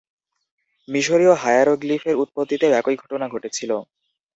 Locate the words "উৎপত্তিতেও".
2.23-2.75